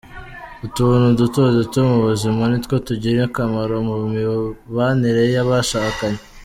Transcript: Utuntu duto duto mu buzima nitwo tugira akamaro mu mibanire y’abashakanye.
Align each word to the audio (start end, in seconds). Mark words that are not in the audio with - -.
Utuntu 0.65 1.05
duto 1.19 1.41
duto 1.57 1.79
mu 1.89 1.97
buzima 2.05 2.41
nitwo 2.47 2.75
tugira 2.87 3.19
akamaro 3.29 3.75
mu 3.87 3.95
mibanire 4.13 5.23
y’abashakanye. 5.35 6.21